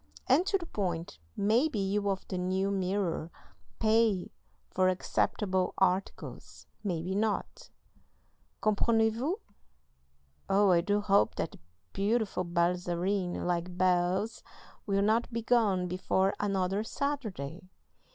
[0.25, 1.19] "And to the point.
[1.37, 3.29] Maybe you of the New Mirror
[3.77, 4.31] PAY
[4.71, 7.69] for acceptable articles, maybe not.
[8.61, 9.37] Comprenez vous?
[10.49, 11.59] Oh, I do hope that
[11.93, 14.41] beautiful balzarine like Bel's
[14.87, 17.69] will not be gone before another Saturday!